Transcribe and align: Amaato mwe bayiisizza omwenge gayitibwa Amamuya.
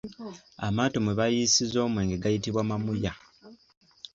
Amaato 0.65 0.97
mwe 1.03 1.13
bayiisizza 1.19 1.77
omwenge 1.87 2.15
gayitibwa 2.23 2.59
Amamuya. 2.65 3.11